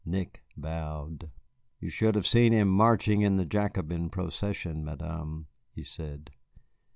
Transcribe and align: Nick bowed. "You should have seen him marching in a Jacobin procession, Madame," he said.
Nick 0.03 0.41
bowed. 0.57 1.29
"You 1.79 1.91
should 1.91 2.15
have 2.15 2.25
seen 2.25 2.53
him 2.53 2.67
marching 2.69 3.21
in 3.21 3.39
a 3.39 3.45
Jacobin 3.45 4.09
procession, 4.09 4.83
Madame," 4.83 5.45
he 5.69 5.83
said. 5.83 6.31